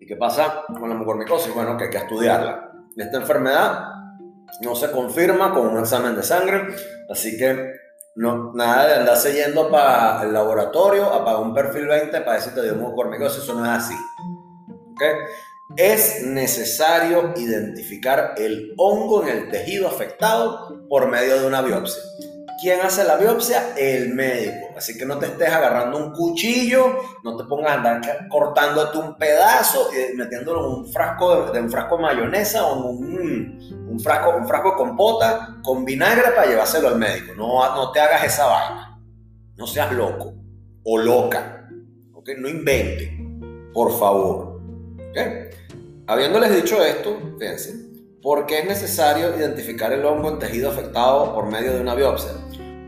¿Y 0.00 0.06
qué 0.06 0.16
pasa 0.16 0.64
con 0.66 0.88
la 0.88 0.94
mucormicosis? 0.94 1.54
Bueno, 1.54 1.76
que 1.76 1.84
hay 1.84 1.90
que 1.90 1.98
estudiarla. 1.98 2.72
Esta 2.96 3.18
enfermedad 3.18 3.88
no 4.62 4.74
se 4.74 4.90
confirma 4.90 5.52
con 5.52 5.66
un 5.68 5.78
examen 5.80 6.16
de 6.16 6.22
sangre, 6.22 6.74
así 7.10 7.36
que 7.36 7.72
no, 8.16 8.54
nada 8.54 8.86
de 8.86 8.94
andarse 8.94 9.34
yendo 9.34 9.70
para 9.70 10.22
el 10.22 10.32
laboratorio 10.32 11.12
a 11.12 11.22
pagar 11.24 11.42
un 11.42 11.52
perfil 11.52 11.86
20 11.86 12.22
para 12.22 12.38
decirte 12.38 12.62
dio 12.62 12.74
mucormicosis, 12.74 13.42
eso 13.42 13.52
no 13.52 13.66
es 13.66 13.70
así. 13.70 13.94
¿Okay? 14.92 15.12
Es 15.76 16.24
necesario 16.24 17.34
identificar 17.36 18.32
el 18.38 18.72
hongo 18.78 19.22
en 19.24 19.28
el 19.28 19.50
tejido 19.50 19.86
afectado 19.86 20.88
por 20.88 21.06
medio 21.08 21.38
de 21.38 21.46
una 21.46 21.60
biopsia. 21.60 22.02
¿Quién 22.60 22.80
hace 22.80 23.04
la 23.04 23.16
biopsia? 23.16 23.74
El 23.76 24.14
médico. 24.14 24.70
Así 24.76 24.98
que 24.98 25.06
no 25.06 25.16
te 25.18 25.26
estés 25.26 25.48
agarrando 25.48 25.96
un 25.96 26.12
cuchillo, 26.12 26.96
no 27.22 27.36
te 27.36 27.44
pongas 27.44 27.70
a 27.70 27.74
andar 27.74 28.28
cortándote 28.28 28.98
un 28.98 29.16
pedazo 29.16 29.90
y 29.92 30.16
metiéndolo 30.16 30.66
en 30.66 30.80
un 30.80 30.92
frasco 30.92 31.52
de, 31.52 31.60
un 31.60 31.70
frasco 31.70 31.96
de 31.96 32.02
mayonesa 32.02 32.66
o 32.66 32.90
un, 32.90 33.86
un, 33.88 34.00
frasco, 34.00 34.36
un 34.36 34.48
frasco 34.48 34.70
de 34.72 34.76
compota 34.76 35.56
con 35.62 35.84
vinagre 35.84 36.32
para 36.34 36.48
llevárselo 36.48 36.88
al 36.88 36.98
médico. 36.98 37.32
No, 37.36 37.74
no 37.76 37.92
te 37.92 38.00
hagas 38.00 38.24
esa 38.24 38.46
vaina. 38.46 39.00
No 39.56 39.66
seas 39.66 39.92
loco 39.92 40.34
o 40.82 40.98
loca. 40.98 41.68
¿okay? 42.14 42.34
No 42.38 42.48
invente, 42.48 43.24
por 43.72 43.96
favor. 43.96 44.60
¿okay? 45.10 45.50
Habiéndoles 46.08 46.56
dicho 46.56 46.82
esto, 46.82 47.36
fíjense, 47.38 47.87
¿por 48.28 48.44
qué 48.44 48.58
es 48.58 48.66
necesario 48.66 49.34
identificar 49.38 49.90
el 49.90 50.04
hongo 50.04 50.28
en 50.28 50.38
tejido 50.38 50.68
afectado 50.68 51.34
por 51.34 51.46
medio 51.46 51.72
de 51.72 51.80
una 51.80 51.94
biopsia? 51.94 52.32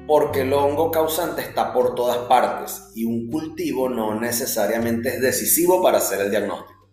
porque 0.06 0.42
el 0.42 0.52
hongo 0.52 0.90
causante 0.90 1.40
está 1.40 1.72
por 1.72 1.94
todas 1.94 2.18
partes 2.28 2.90
y 2.94 3.04
un 3.04 3.30
cultivo 3.30 3.88
no 3.88 4.20
necesariamente 4.20 5.08
es 5.08 5.22
decisivo 5.22 5.82
para 5.82 5.96
hacer 5.96 6.20
el 6.20 6.30
diagnóstico. 6.30 6.90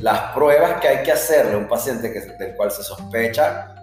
Las 0.00 0.34
pruebas 0.34 0.82
que 0.82 0.88
hay 0.88 1.02
que 1.02 1.12
hacerle 1.12 1.54
a 1.54 1.56
un 1.56 1.66
paciente 1.66 2.12
que, 2.12 2.20
del 2.20 2.54
cual 2.56 2.70
se 2.70 2.82
sospecha 2.82 3.74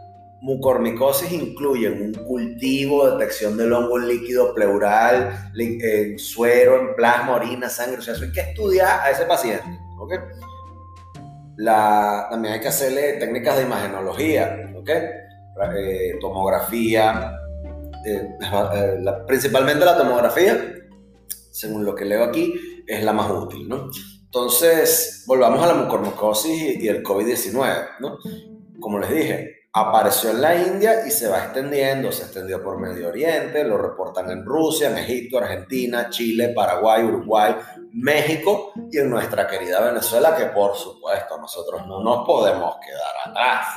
mucormicosis 0.42 1.32
incluyen 1.32 2.00
un 2.00 2.14
cultivo, 2.26 3.10
detección 3.10 3.58
del 3.58 3.74
hongo 3.74 3.98
en 3.98 4.08
líquido 4.08 4.54
pleural, 4.54 5.52
en 5.58 6.20
suero, 6.20 6.80
en 6.80 6.96
plasma, 6.96 7.38
orina, 7.38 7.70
sangre. 7.70 7.98
O 7.98 8.02
sea, 8.04 8.14
eso 8.14 8.26
hay 8.26 8.34
que 8.34 8.42
estudiar 8.42 9.00
a 9.00 9.10
ese 9.10 9.26
paciente. 9.26 9.66
La, 11.58 12.28
también 12.30 12.56
hay 12.56 12.60
que 12.60 12.68
hacerle 12.68 13.14
técnicas 13.14 13.58
de 13.58 13.64
imagenología, 13.64 14.74
eh, 15.76 16.16
tomografía, 16.20 17.40
eh, 18.06 18.30
eh, 18.76 19.06
principalmente 19.28 19.86
la 19.86 19.98
tomografía, 19.98 20.76
según 21.52 21.86
lo 21.86 21.96
que 21.96 22.06
leo 22.06 22.24
aquí, 22.24 22.84
es 22.88 23.04
la 23.04 23.14
más 23.14 23.30
útil, 23.32 23.70
¿no? 23.70 23.90
Entonces, 24.26 25.24
volvamos 25.28 25.64
a 25.64 25.68
la 25.68 25.76
mucormicosis 25.76 26.82
y 26.82 26.88
el 26.88 27.04
COVID-19, 27.04 27.88
¿no? 28.00 28.18
Como 28.80 29.00
les 29.00 29.12
dije, 29.12 29.63
apareció 29.76 30.30
en 30.30 30.42
la 30.42 30.56
India 30.56 31.06
y 31.06 31.10
se 31.10 31.28
va 31.28 31.46
extendiendo, 31.46 32.12
se 32.12 32.24
extendió 32.24 32.64
por 32.64 32.80
Medio 32.80 33.10
Oriente, 33.10 33.64
lo 33.64 33.78
reportan 33.80 34.30
en 34.30 34.46
Rusia, 34.46 34.92
en 34.92 35.00
Egipto, 35.00 35.40
Argentina, 35.40 36.12
Chile, 36.12 36.50
Paraguay, 36.50 37.04
Uruguay, 37.04 37.56
México 37.94 38.72
y 38.92 39.00
en 39.00 39.10
nuestra 39.10 39.48
querida 39.48 39.82
Venezuela, 39.82 40.36
que 40.36 40.46
por 40.46 40.76
supuesto 40.76 41.38
nosotros 41.40 41.88
no 41.88 42.04
nos 42.04 42.24
podemos 42.26 42.76
quedar 42.86 43.32
atrás. 43.32 43.68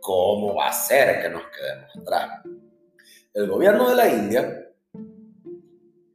¿Cómo 0.00 0.54
va 0.54 0.68
a 0.68 0.72
ser 0.72 1.20
que 1.20 1.28
nos 1.28 1.42
quedemos 1.48 1.90
atrás? 2.00 2.42
El 3.34 3.48
gobierno 3.48 3.88
de 3.88 3.96
la 3.96 4.08
India 4.08 4.58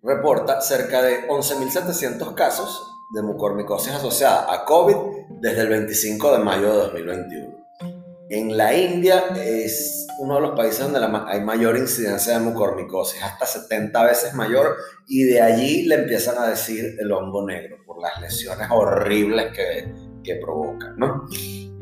reporta 0.03 0.61
cerca 0.61 1.01
de 1.01 1.27
11.700 1.27 2.33
casos 2.33 2.81
de 3.13 3.21
mucormicosis 3.21 3.93
asociada 3.93 4.53
a 4.53 4.63
COVID 4.63 4.95
desde 5.41 5.61
el 5.61 5.69
25 5.69 6.31
de 6.31 6.39
mayo 6.39 6.71
de 6.71 6.77
2021. 6.77 7.66
En 8.29 8.57
la 8.57 8.75
India 8.75 9.23
es 9.37 10.05
uno 10.19 10.35
de 10.35 10.41
los 10.41 10.51
países 10.51 10.79
donde 10.79 10.99
hay 11.27 11.41
mayor 11.41 11.77
incidencia 11.77 12.33
de 12.33 12.39
mucormicosis, 12.39 13.23
hasta 13.23 13.45
70 13.45 14.03
veces 14.03 14.33
mayor, 14.33 14.75
y 15.07 15.23
de 15.23 15.41
allí 15.41 15.83
le 15.83 15.95
empiezan 15.95 16.37
a 16.37 16.47
decir 16.47 16.97
el 16.99 17.11
hongo 17.11 17.45
negro 17.45 17.77
por 17.85 18.01
las 18.01 18.19
lesiones 18.19 18.67
horribles 18.69 19.53
que, 19.55 19.93
que 20.23 20.35
provoca. 20.35 20.93
¿no? 20.97 21.25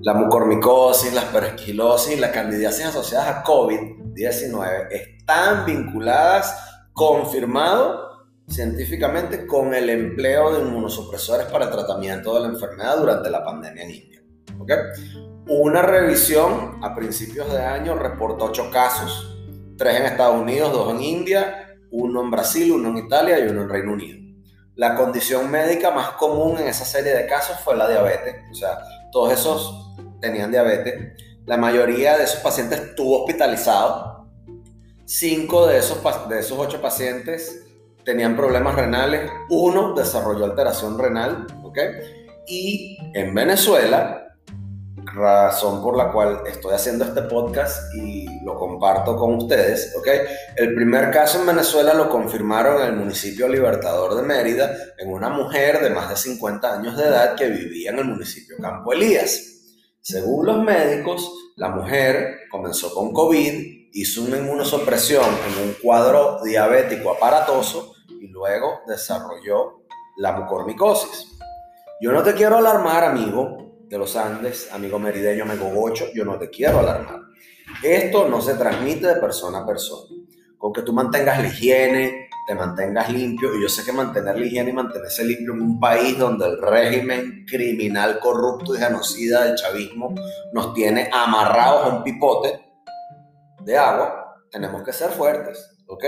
La 0.02 0.14
mucormicosis, 0.14 1.14
la 1.14 1.22
aspergilosis 1.22 2.20
la 2.20 2.32
candidiasis 2.32 2.86
asociadas 2.86 3.28
a 3.28 3.44
COVID-19 3.44 4.88
están 4.92 5.66
vinculadas, 5.66 6.56
confirmado 6.94 8.28
científicamente, 8.48 9.48
con 9.48 9.74
el 9.74 9.90
empleo 9.90 10.54
de 10.54 10.62
inmunosupresores 10.62 11.48
para 11.48 11.72
tratamiento 11.72 12.36
de 12.36 12.42
la 12.42 12.48
enfermedad 12.54 13.00
durante 13.00 13.32
la 13.32 13.44
pandemia 13.44 13.84
en 13.84 13.90
India. 13.90 14.15
Una 15.48 15.82
revisión 15.82 16.80
a 16.84 16.96
principios 16.96 17.52
de 17.52 17.64
año 17.64 17.96
reportó 17.96 18.46
ocho 18.46 18.72
casos, 18.72 19.38
tres 19.78 19.98
en 19.98 20.06
Estados 20.06 20.42
Unidos, 20.42 20.74
dos 20.74 20.94
en 20.94 21.02
India, 21.02 21.78
uno 21.92 22.22
en 22.22 22.32
Brasil, 22.32 22.72
uno 22.72 22.90
en 22.90 22.98
Italia 23.06 23.40
y 23.40 23.48
uno 23.48 23.64
en 23.64 23.70
Reino 23.70 23.94
Unido. 23.94 24.20
La 24.76 24.96
condición 24.96 25.50
médica 25.50 25.92
más 25.92 26.12
común 26.12 26.58
en 26.60 26.68
esa 26.68 26.84
serie 26.84 27.14
de 27.14 27.28
casos 27.28 27.60
fue 27.60 27.78
la 27.78 27.88
diabetes, 27.88 28.36
o 28.52 28.56
sea, 28.56 28.78
todos 29.12 29.32
esos 29.32 29.96
tenían 30.20 30.52
diabetes. 30.52 31.14
La 31.46 31.58
mayoría 31.58 32.18
de 32.18 32.24
esos 32.24 32.40
pacientes 32.40 32.80
estuvo 32.80 33.22
hospitalizado. 33.22 34.28
Cinco 35.06 35.68
de 35.68 35.78
esos, 35.78 36.00
de 36.28 36.40
esos 36.40 36.58
ocho 36.58 36.82
pacientes 36.82 37.68
tenían 38.04 38.36
problemas 38.36 38.76
renales. 38.76 39.30
Uno 39.50 39.94
desarrolló 39.94 40.46
alteración 40.46 40.98
renal. 40.98 41.46
¿ok? 41.64 41.78
Y 42.48 42.98
en 43.14 43.34
Venezuela, 43.34 44.25
razón 45.14 45.82
por 45.82 45.96
la 45.96 46.12
cual 46.12 46.42
estoy 46.48 46.74
haciendo 46.74 47.06
este 47.06 47.24
podcast 47.24 47.94
y 47.96 48.26
lo 48.44 48.58
comparto 48.58 49.16
con 49.16 49.36
ustedes, 49.36 49.94
¿ok? 49.98 50.08
El 50.56 50.76
primer 50.76 51.12
caso 51.12 51.40
en 51.40 51.48
Venezuela 51.48 51.94
lo 51.94 52.10
confirmaron 52.10 52.82
en 52.82 52.88
el 52.88 52.96
municipio 52.96 53.48
Libertador 53.48 54.16
de 54.16 54.24
Mérida, 54.24 54.76
en 54.98 55.10
una 55.10 55.30
mujer 55.30 55.82
de 55.82 55.90
más 55.90 56.10
de 56.10 56.18
50 56.18 56.74
años 56.74 56.98
de 56.98 57.04
edad 57.06 57.36
que 57.36 57.50
vivía 57.50 57.92
en 57.92 58.00
el 58.00 58.06
municipio 58.06 58.56
Campo 58.62 58.94
Elías. 58.94 59.42
Según 60.02 60.46
los 60.46 60.64
médicos, 60.64 61.32
la 61.56 61.70
mujer 61.70 62.42
comenzó 62.52 62.94
con 62.94 63.12
COVID, 63.12 63.90
hizo 63.94 64.24
una 64.24 64.38
inmunosupresión 64.38 65.26
en 65.26 65.68
un 65.68 65.76
cuadro 65.82 66.44
diabético 66.44 67.12
aparatoso 67.12 67.94
y 68.22 68.28
luego 68.28 68.82
desarrolló 68.88 69.86
la 70.18 70.34
mucormicosis. 70.34 71.32
Yo 72.02 72.12
no 72.12 72.24
te 72.24 72.34
quiero 72.34 72.58
alarmar, 72.58 73.06
amigo, 73.06 73.65
de 73.96 74.00
los 74.00 74.18
Andes, 74.18 74.70
amigo 74.74 75.00
merideño, 75.00 75.46
amigo 75.46 75.70
gocho, 75.70 76.08
yo 76.14 76.26
no 76.26 76.38
te 76.38 76.50
quiero 76.50 76.80
alarmar. 76.80 77.22
Esto 77.82 78.28
no 78.28 78.42
se 78.42 78.56
transmite 78.56 79.08
de 79.08 79.16
persona 79.22 79.60
a 79.60 79.66
persona. 79.66 80.22
Con 80.58 80.74
que 80.74 80.82
tú 80.82 80.92
mantengas 80.92 81.42
la 81.42 81.48
higiene, 81.48 82.28
te 82.46 82.56
mantengas 82.56 83.10
limpio, 83.10 83.56
y 83.56 83.62
yo 83.62 83.70
sé 83.70 83.86
que 83.86 83.94
mantener 83.94 84.38
la 84.38 84.46
higiene 84.46 84.72
y 84.72 84.74
mantenerse 84.74 85.24
limpio 85.24 85.54
en 85.54 85.62
un 85.62 85.80
país 85.80 86.18
donde 86.18 86.46
el 86.46 86.62
régimen 86.62 87.46
criminal, 87.48 88.20
corrupto 88.20 88.76
y 88.76 88.80
genocida 88.80 89.46
del 89.46 89.56
chavismo 89.56 90.14
nos 90.52 90.74
tiene 90.74 91.10
amarrados 91.14 91.86
a 91.86 91.96
un 91.96 92.04
pipote 92.04 92.66
de 93.64 93.78
agua, 93.78 94.42
tenemos 94.52 94.84
que 94.84 94.92
ser 94.92 95.12
fuertes, 95.12 95.72
¿ok? 95.88 96.04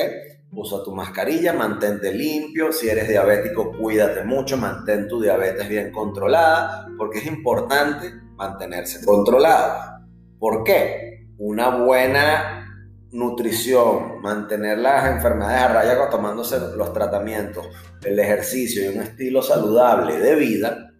Usa 0.51 0.83
tu 0.83 0.95
mascarilla, 0.95 1.53
mantente 1.53 2.13
limpio. 2.13 2.71
Si 2.71 2.89
eres 2.89 3.07
diabético, 3.07 3.71
cuídate 3.77 4.23
mucho, 4.23 4.57
mantén 4.57 5.07
tu 5.07 5.21
diabetes 5.21 5.67
bien 5.67 5.91
controlada, 5.91 6.87
porque 6.97 7.19
es 7.19 7.25
importante 7.25 8.13
mantenerse 8.35 9.05
controlado. 9.05 10.05
¿Por 10.39 10.63
qué? 10.63 11.27
Una 11.37 11.69
buena 11.69 12.67
nutrición, 13.11 14.21
mantener 14.21 14.77
las 14.77 15.09
enfermedades 15.09 15.63
a 15.63 15.67
raya 15.67 16.09
tomándose 16.09 16.59
los 16.75 16.93
tratamientos, 16.93 17.67
el 18.03 18.19
ejercicio 18.19 18.85
y 18.85 18.95
un 18.95 19.01
estilo 19.01 19.41
saludable 19.41 20.19
de 20.19 20.35
vida, 20.35 20.91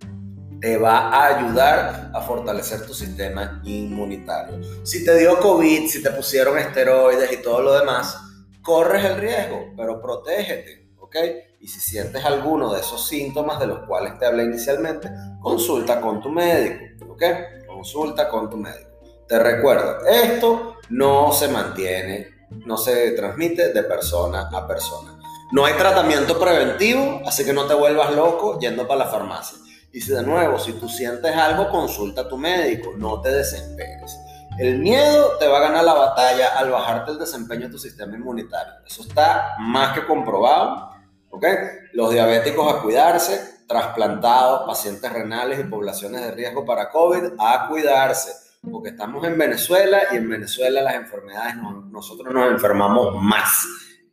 te 0.60 0.78
va 0.78 1.10
a 1.10 1.38
ayudar 1.38 2.12
a 2.14 2.22
fortalecer 2.22 2.86
tu 2.86 2.94
sistema 2.94 3.62
inmunitario. 3.64 4.60
Si 4.84 5.06
te 5.06 5.18
dio 5.18 5.40
COVID, 5.40 5.88
si 5.88 6.02
te 6.02 6.10
pusieron 6.12 6.58
esteroides 6.58 7.32
y 7.32 7.42
todo 7.44 7.62
lo 7.62 7.78
demás, 7.78 8.27
corres 8.68 9.06
el 9.06 9.16
riesgo, 9.16 9.72
pero 9.78 10.02
protégete, 10.02 10.90
¿ok? 11.00 11.16
Y 11.62 11.70
si 11.70 11.80
sientes 11.80 12.26
alguno 12.26 12.74
de 12.74 12.82
esos 12.82 13.08
síntomas 13.08 13.62
de 13.62 13.68
los 13.68 13.88
cuales 13.88 14.20
te 14.20 14.26
hablé 14.26 14.44
inicialmente, 14.44 15.10
consulta 15.42 16.02
con 16.02 16.22
tu 16.22 16.28
médico, 16.28 17.06
¿ok? 17.14 17.24
Consulta 17.66 18.28
con 18.28 18.50
tu 18.50 18.58
médico. 18.58 18.90
Te 19.26 19.40
recuerdo, 19.40 20.06
esto 20.06 20.76
no 20.90 21.32
se 21.32 21.48
mantiene, 21.48 22.28
no 22.66 22.76
se 22.76 23.12
transmite 23.12 23.72
de 23.72 23.84
persona 23.84 24.50
a 24.52 24.68
persona. 24.68 25.18
No 25.54 25.64
hay 25.64 25.76
tratamiento 25.76 26.38
preventivo, 26.38 27.22
así 27.26 27.46
que 27.46 27.54
no 27.54 27.68
te 27.68 27.74
vuelvas 27.74 28.14
loco 28.14 28.60
yendo 28.60 28.86
para 28.86 29.06
la 29.06 29.10
farmacia. 29.10 29.58
Y 29.94 30.02
si 30.02 30.12
de 30.12 30.24
nuevo, 30.24 30.60
si 30.60 30.74
tú 30.74 30.90
sientes 30.90 31.34
algo, 31.34 31.70
consulta 31.70 32.24
a 32.24 32.28
tu 32.28 32.38
médico, 32.38 32.92
no 32.98 33.22
te 33.22 33.32
desesperes. 33.32 34.18
El 34.58 34.80
miedo 34.80 35.38
te 35.38 35.48
va 35.48 35.58
a 35.58 35.62
ganar 35.62 35.84
la 35.84 35.94
batalla 35.94 36.58
al 36.58 36.72
bajarte 36.72 37.12
el 37.12 37.20
desempeño 37.20 37.68
de 37.68 37.72
tu 37.72 37.78
sistema 37.78 38.16
inmunitario. 38.16 38.74
Eso 38.86 39.04
está 39.04 39.56
más 39.60 39.94
que 39.94 40.06
comprobado. 40.06 40.90
¿ok? 41.30 41.46
Los 41.94 42.12
diabéticos 42.12 42.74
a 42.74 42.82
cuidarse, 42.82 43.66
trasplantados, 43.68 44.66
pacientes 44.66 45.12
renales 45.12 45.60
y 45.60 45.64
poblaciones 45.64 46.22
de 46.22 46.32
riesgo 46.32 46.66
para 46.66 46.90
COVID 46.90 47.34
a 47.38 47.68
cuidarse. 47.68 48.32
Porque 48.72 48.90
estamos 48.90 49.24
en 49.26 49.38
Venezuela 49.38 50.00
y 50.12 50.18
en 50.18 50.28
Venezuela 50.28 50.82
las 50.82 50.96
enfermedades, 50.96 51.56
nosotros 51.92 52.34
nos 52.34 52.52
enfermamos 52.52 53.16
más, 53.22 53.64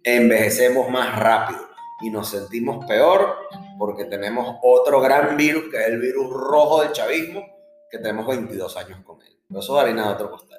envejecemos 0.02 0.90
más 0.90 1.18
rápido 1.18 1.60
y 2.02 2.10
nos 2.10 2.28
sentimos 2.28 2.84
peor 2.84 3.36
porque 3.78 4.04
tenemos 4.04 4.58
otro 4.62 5.00
gran 5.00 5.36
virus 5.36 5.64
que 5.70 5.78
es 5.78 5.86
el 5.86 6.00
virus 6.00 6.30
rojo 6.30 6.82
del 6.82 6.92
chavismo 6.92 7.42
que 7.90 7.98
tenemos 7.98 8.26
22 8.26 8.76
años 8.76 9.00
con 9.04 9.20
él. 9.22 9.33
Eso 9.50 9.76
es 9.76 9.84
harina 9.84 10.08
de 10.08 10.14
otro 10.14 10.30
costal. 10.30 10.58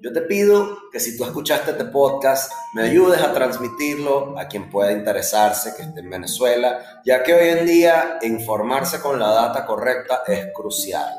Yo 0.00 0.12
te 0.12 0.22
pido 0.22 0.90
que 0.90 0.98
si 0.98 1.16
tú 1.16 1.24
escuchaste 1.24 1.70
este 1.72 1.84
podcast, 1.84 2.52
me 2.74 2.82
ayudes 2.82 3.20
a 3.20 3.32
transmitirlo 3.32 4.38
a 4.38 4.46
quien 4.46 4.68
pueda 4.68 4.92
interesarse, 4.92 5.74
que 5.76 5.82
esté 5.82 6.00
en 6.00 6.10
Venezuela, 6.10 7.02
ya 7.04 7.22
que 7.22 7.32
hoy 7.34 7.48
en 7.48 7.66
día 7.66 8.18
informarse 8.22 9.00
con 9.00 9.18
la 9.18 9.30
data 9.30 9.64
correcta 9.64 10.22
es 10.26 10.48
crucial. 10.52 11.14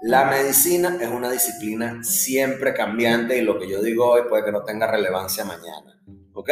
La 0.00 0.24
medicina 0.24 0.98
es 1.00 1.08
una 1.08 1.30
disciplina 1.30 2.02
siempre 2.02 2.74
cambiante 2.74 3.36
y 3.38 3.42
lo 3.42 3.58
que 3.58 3.68
yo 3.68 3.80
digo 3.82 4.08
hoy 4.08 4.22
puede 4.28 4.44
que 4.44 4.52
no 4.52 4.64
tenga 4.64 4.90
relevancia 4.90 5.44
mañana. 5.44 6.02
¿Ok? 6.32 6.50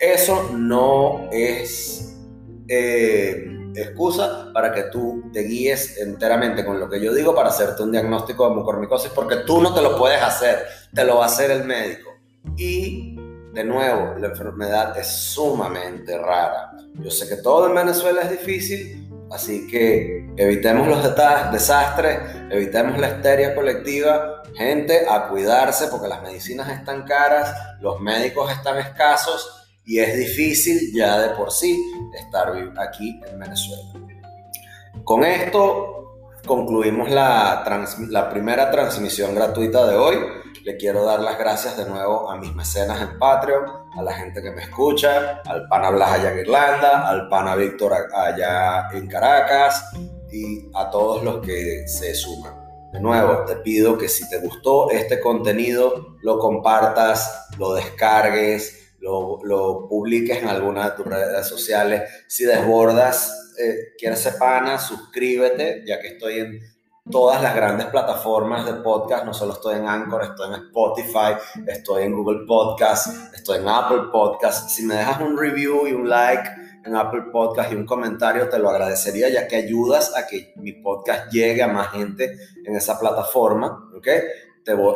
Eso 0.00 0.50
no 0.52 1.28
es... 1.32 2.16
Eh, 2.68 3.57
excusa 3.82 4.50
para 4.52 4.72
que 4.72 4.84
tú 4.84 5.30
te 5.32 5.40
guíes 5.40 5.98
enteramente 5.98 6.64
con 6.64 6.80
lo 6.80 6.88
que 6.88 7.00
yo 7.00 7.12
digo 7.12 7.34
para 7.34 7.50
hacerte 7.50 7.82
un 7.82 7.92
diagnóstico 7.92 8.48
de 8.48 8.54
mucormicosis, 8.56 9.10
porque 9.14 9.36
tú 9.46 9.60
no 9.60 9.74
te 9.74 9.82
lo 9.82 9.96
puedes 9.96 10.22
hacer, 10.22 10.66
te 10.94 11.04
lo 11.04 11.16
va 11.16 11.24
a 11.24 11.26
hacer 11.26 11.50
el 11.50 11.64
médico. 11.64 12.10
Y 12.56 13.16
de 13.52 13.64
nuevo, 13.64 14.14
la 14.18 14.28
enfermedad 14.28 14.98
es 14.98 15.06
sumamente 15.08 16.16
rara. 16.18 16.72
Yo 16.94 17.10
sé 17.10 17.28
que 17.28 17.42
todo 17.42 17.66
en 17.66 17.74
Venezuela 17.74 18.22
es 18.22 18.30
difícil, 18.30 19.08
así 19.30 19.66
que 19.68 20.28
evitemos 20.36 20.86
los 20.86 21.02
desastres, 21.52 22.18
evitemos 22.50 22.98
la 22.98 23.08
histeria 23.08 23.54
colectiva, 23.54 24.42
gente 24.56 25.06
a 25.08 25.28
cuidarse 25.28 25.88
porque 25.88 26.08
las 26.08 26.22
medicinas 26.22 26.68
están 26.68 27.04
caras, 27.04 27.54
los 27.80 28.00
médicos 28.00 28.50
están 28.50 28.78
escasos 28.78 29.57
y 29.88 30.00
es 30.00 30.14
difícil 30.18 30.92
ya 30.92 31.18
de 31.18 31.30
por 31.30 31.50
sí 31.50 31.82
estar 32.14 32.52
aquí 32.78 33.18
en 33.26 33.38
Venezuela. 33.38 33.82
Con 35.02 35.24
esto 35.24 36.18
concluimos 36.46 37.10
la, 37.10 37.64
la 38.10 38.28
primera 38.28 38.70
transmisión 38.70 39.34
gratuita 39.34 39.86
de 39.86 39.96
hoy. 39.96 40.16
Le 40.64 40.76
quiero 40.76 41.06
dar 41.06 41.20
las 41.20 41.38
gracias 41.38 41.78
de 41.78 41.88
nuevo 41.88 42.30
a 42.30 42.36
mis 42.36 42.54
mecenas 42.54 43.00
en 43.00 43.18
Patreon, 43.18 43.64
a 43.96 44.02
la 44.02 44.12
gente 44.12 44.42
que 44.42 44.50
me 44.50 44.62
escucha, 44.64 45.40
al 45.46 45.66
pana 45.68 45.88
Blas 45.88 46.12
allá 46.12 46.32
en 46.32 46.38
Irlanda, 46.40 47.08
al 47.08 47.28
pana 47.30 47.56
Víctor 47.56 47.94
allá 48.14 48.90
en 48.92 49.06
Caracas 49.08 49.90
y 50.30 50.70
a 50.74 50.90
todos 50.90 51.24
los 51.24 51.38
que 51.38 51.88
se 51.88 52.14
suman. 52.14 52.52
De 52.92 53.00
nuevo, 53.00 53.44
te 53.46 53.56
pido 53.56 53.96
que 53.96 54.08
si 54.08 54.28
te 54.28 54.38
gustó 54.40 54.90
este 54.90 55.18
contenido, 55.20 56.16
lo 56.20 56.38
compartas, 56.38 57.48
lo 57.56 57.72
descargues, 57.72 58.87
lo, 59.00 59.86
publiques 59.88 60.42
en 60.42 60.48
alguna 60.48 60.90
de 60.90 60.96
tus 60.96 61.06
redes 61.06 61.46
sociales. 61.46 62.02
Si 62.26 62.44
desbordas, 62.44 63.54
eh, 63.58 63.94
quieres 63.98 64.20
ser 64.20 64.38
pana, 64.38 64.78
suscríbete, 64.78 65.84
ya 65.86 66.00
que 66.00 66.08
estoy 66.08 66.38
en 66.40 66.60
todas 67.10 67.42
las 67.42 67.54
grandes 67.54 67.86
plataformas 67.86 68.66
de 68.66 68.74
podcast, 68.74 69.24
no 69.24 69.32
solo 69.32 69.54
estoy 69.54 69.76
en 69.76 69.88
Anchor, 69.88 70.24
estoy 70.24 70.54
en 70.54 70.64
Spotify, 70.66 71.34
estoy 71.66 72.04
en 72.04 72.14
Google 72.14 72.44
Podcast, 72.46 73.34
estoy 73.34 73.58
en 73.58 73.68
Apple 73.68 74.10
Podcast. 74.12 74.68
Si 74.68 74.84
me 74.84 74.94
dejas 74.94 75.20
un 75.20 75.38
review 75.38 75.86
y 75.86 75.92
un 75.92 76.08
like 76.08 76.50
en 76.84 76.96
Apple 76.96 77.24
Podcast 77.32 77.72
y 77.72 77.76
un 77.76 77.86
comentario, 77.86 78.48
te 78.48 78.58
lo 78.58 78.68
agradecería, 78.70 79.28
ya 79.28 79.48
que 79.48 79.56
ayudas 79.56 80.16
a 80.16 80.26
que 80.26 80.52
mi 80.56 80.72
podcast 80.72 81.32
llegue 81.32 81.62
a 81.62 81.68
más 81.68 81.92
gente 81.92 82.36
en 82.64 82.76
esa 82.76 82.98
plataforma, 82.98 83.90
¿ok? 83.96 84.08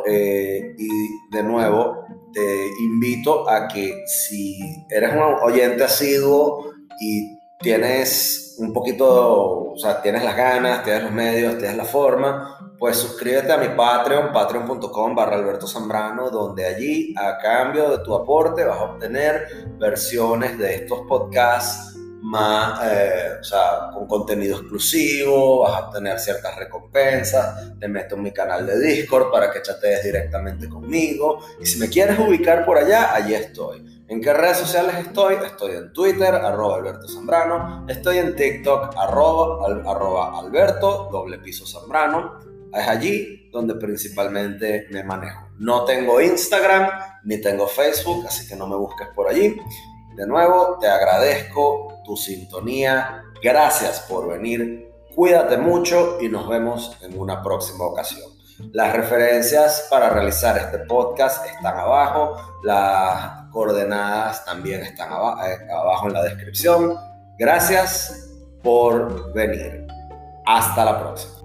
Eh, 0.06 0.74
y 0.78 0.88
de 1.30 1.42
nuevo, 1.42 2.04
te 2.32 2.66
invito 2.80 3.48
a 3.48 3.68
que 3.68 4.02
si 4.06 4.58
eres 4.88 5.12
un 5.12 5.22
oyente 5.42 5.84
asiduo 5.84 6.72
y 7.00 7.38
tienes 7.58 8.56
un 8.58 8.72
poquito, 8.72 9.72
o 9.72 9.78
sea, 9.78 10.02
tienes 10.02 10.24
las 10.24 10.36
ganas, 10.36 10.84
tienes 10.84 11.04
los 11.04 11.12
medios, 11.12 11.58
tienes 11.58 11.76
la 11.76 11.84
forma, 11.84 12.74
pues 12.78 12.96
suscríbete 12.96 13.52
a 13.52 13.56
mi 13.56 13.68
Patreon, 13.68 14.32
patreon.com 14.32 15.14
barra 15.14 15.36
Alberto 15.36 15.66
Zambrano, 15.66 16.30
donde 16.30 16.66
allí, 16.66 17.14
a 17.16 17.38
cambio 17.38 17.90
de 17.90 18.04
tu 18.04 18.14
aporte, 18.14 18.64
vas 18.64 18.78
a 18.78 18.84
obtener 18.84 19.46
versiones 19.78 20.58
de 20.58 20.74
estos 20.74 21.00
podcasts 21.08 21.92
más, 22.22 22.80
eh, 22.84 23.38
o 23.40 23.44
sea, 23.44 23.90
con 23.92 24.06
contenido 24.06 24.58
exclusivo, 24.58 25.60
vas 25.60 25.74
a 25.74 25.86
obtener 25.86 26.18
ciertas 26.20 26.56
recompensas, 26.56 27.78
te 27.78 27.88
meto 27.88 28.14
en 28.14 28.22
mi 28.22 28.32
canal 28.32 28.64
de 28.64 28.78
Discord 28.80 29.30
para 29.30 29.50
que 29.50 29.60
chatees 29.60 30.04
directamente 30.04 30.68
conmigo. 30.68 31.40
Y 31.60 31.66
si 31.66 31.78
me 31.78 31.88
quieres 31.88 32.18
ubicar 32.18 32.64
por 32.64 32.78
allá, 32.78 33.12
allí 33.14 33.34
estoy. 33.34 34.04
¿En 34.08 34.20
qué 34.20 34.32
redes 34.32 34.58
sociales 34.58 34.94
estoy? 35.00 35.36
Estoy 35.44 35.72
en 35.76 35.92
Twitter, 35.92 36.34
arroba 36.34 36.76
Alberto 36.76 37.08
Zambrano, 37.08 37.86
estoy 37.88 38.18
en 38.18 38.36
TikTok, 38.36 38.94
arroba, 38.96 39.66
arroba 39.90 40.38
Alberto, 40.38 41.08
doble 41.10 41.38
piso 41.38 41.66
Zambrano. 41.66 42.38
es 42.72 42.88
allí 42.88 43.50
donde 43.50 43.74
principalmente 43.74 44.86
me 44.90 45.02
manejo. 45.02 45.48
No 45.58 45.84
tengo 45.84 46.20
Instagram 46.20 46.88
ni 47.24 47.40
tengo 47.40 47.66
Facebook, 47.66 48.26
así 48.26 48.46
que 48.46 48.54
no 48.54 48.66
me 48.66 48.76
busques 48.76 49.08
por 49.14 49.28
allí. 49.28 49.56
De 50.16 50.26
nuevo, 50.26 50.78
te 50.80 50.88
agradezco 50.88 51.91
tu 52.04 52.16
sintonía. 52.16 53.22
Gracias 53.42 54.00
por 54.08 54.28
venir. 54.28 54.92
Cuídate 55.14 55.58
mucho 55.58 56.18
y 56.20 56.28
nos 56.28 56.48
vemos 56.48 56.96
en 57.02 57.18
una 57.18 57.42
próxima 57.42 57.84
ocasión. 57.84 58.30
Las 58.72 58.94
referencias 58.94 59.88
para 59.90 60.08
realizar 60.08 60.56
este 60.56 60.78
podcast 60.80 61.44
están 61.46 61.76
abajo. 61.76 62.36
Las 62.62 63.50
coordenadas 63.50 64.44
también 64.44 64.82
están 64.82 65.08
eh, 65.10 65.72
abajo 65.72 66.06
en 66.06 66.12
la 66.14 66.22
descripción. 66.22 66.96
Gracias 67.38 68.30
por 68.62 69.32
venir. 69.32 69.86
Hasta 70.46 70.84
la 70.84 71.00
próxima. 71.00 71.41